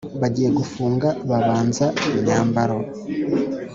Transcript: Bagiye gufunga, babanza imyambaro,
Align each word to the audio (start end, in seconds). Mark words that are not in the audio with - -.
Bagiye 0.21 0.49
gufunga, 0.59 1.07
babanza 1.29 1.85
imyambaro, 2.17 2.77